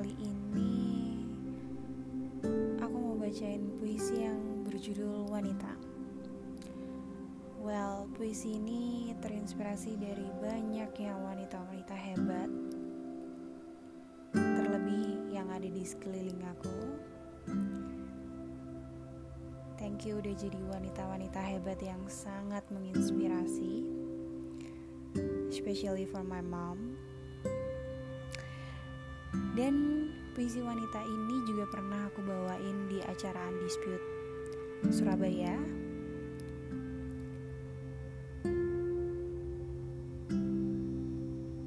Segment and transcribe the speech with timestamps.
[0.00, 1.12] kali ini
[2.80, 5.76] aku mau bacain puisi yang berjudul Wanita.
[7.60, 12.48] Well, puisi ini terinspirasi dari banyak yang wanita-wanita hebat,
[14.32, 16.76] terlebih yang ada di sekeliling aku.
[19.76, 23.84] Thank you udah jadi wanita-wanita hebat yang sangat menginspirasi,
[25.52, 26.96] especially for my mom.
[29.50, 34.06] Dan puisi wanita ini juga pernah aku bawain di acara Undispute
[34.94, 35.58] Surabaya.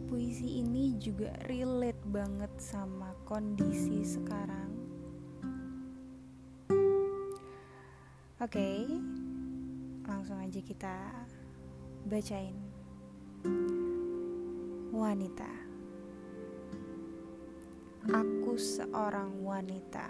[0.08, 4.72] Puisi ini juga relate banget sama kondisi sekarang.
[8.40, 8.80] Oke, okay,
[10.08, 10.96] langsung aja kita
[12.08, 12.56] bacain.
[14.96, 15.73] Wanita.
[18.14, 20.06] Aku seorang wanita.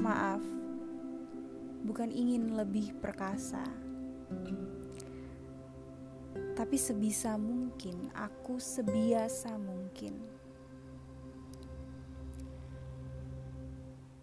[0.00, 0.40] Maaf,
[1.84, 3.60] bukan ingin lebih perkasa,
[6.56, 10.16] tapi sebisa mungkin aku sebiasa mungkin.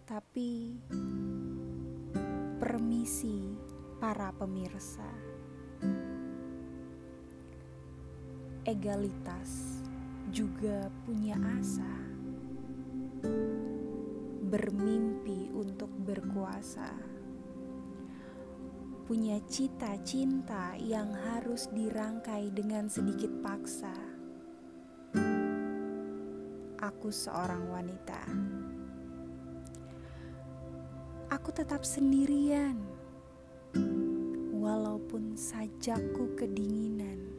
[0.09, 0.81] Tapi
[2.57, 3.53] permisi
[4.01, 5.13] para pemirsa,
[8.65, 9.85] egalitas
[10.37, 11.97] juga punya asa,
[14.45, 16.93] bermimpi untuk berkuasa,
[19.09, 23.97] punya cita cinta yang harus dirangkai dengan sedikit paksa.
[26.85, 28.21] Aku seorang wanita.
[31.33, 32.77] Aku tetap sendirian,
[34.53, 37.36] walaupun sajaku kedinginan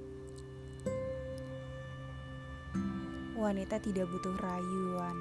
[3.38, 5.14] Wanita tidak butuh rayuan.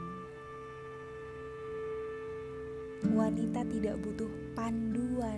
[3.13, 4.25] Wanita tidak butuh
[4.57, 5.38] panduan.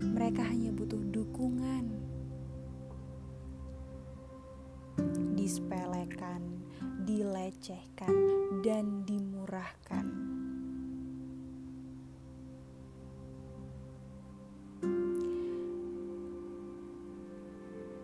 [0.00, 1.84] Mereka hanya butuh dukungan.
[5.36, 6.64] Disepelekan,
[7.04, 8.14] dilecehkan,
[8.64, 10.08] dan dimurahkan.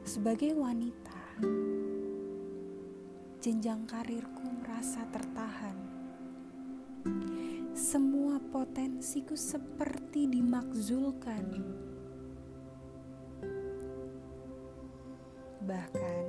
[0.04, 1.13] Sebagai wanita,
[3.44, 5.76] jenjang karirku merasa tertahan.
[7.76, 11.44] Semua potensiku seperti dimakzulkan.
[15.60, 16.26] Bahkan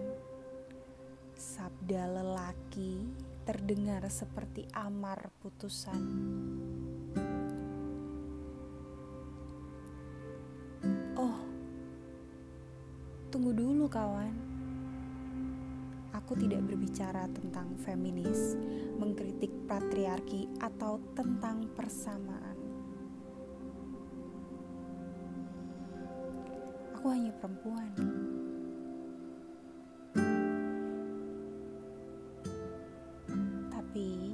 [1.40, 3.08] sabda lelaki
[3.48, 6.04] terdengar seperti amar putusan.
[11.16, 11.40] Oh,
[13.32, 14.45] tunggu dulu kawan
[16.26, 18.58] aku tidak berbicara tentang feminis,
[18.98, 22.58] mengkritik patriarki, atau tentang persamaan.
[26.98, 27.94] Aku hanya perempuan.
[33.70, 34.34] Tapi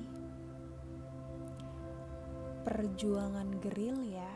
[2.63, 4.31] perjuangan gerilya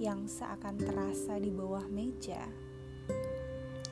[0.00, 2.48] yang seakan terasa di bawah meja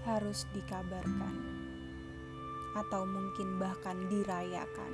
[0.09, 1.56] harus dikabarkan
[2.77, 4.93] atau mungkin bahkan dirayakan.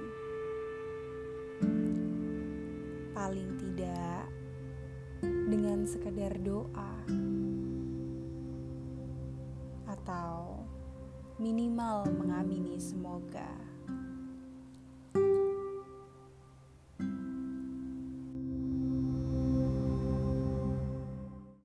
[3.11, 4.31] Paling tidak
[5.23, 6.95] dengan sekedar doa
[9.91, 10.63] atau
[11.43, 13.72] minimal mengamini semoga